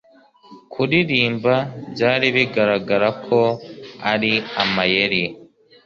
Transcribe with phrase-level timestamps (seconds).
[0.71, 1.55] kuririmba
[1.93, 3.39] byari bigaragara ko
[4.11, 5.23] ari amayeri